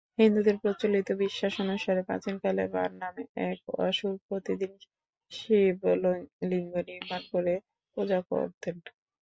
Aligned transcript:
হিন্দুদের 0.19 0.55
প্রচলিত 0.63 1.07
বিশ্বাস 1.23 1.53
অনুসারে, 1.63 2.01
প্রাচীনকালে 2.03 2.63
বাণ 2.73 2.91
নামে 3.01 3.21
এক 3.45 3.57
অসুর 3.79 4.15
প্রতিদিন 4.27 4.71
শিবলিঙ্গ 5.31 6.73
নির্মাণ 6.89 7.21
করে 7.33 7.53
পূজা 7.97 8.19
করতেন। 8.29 8.75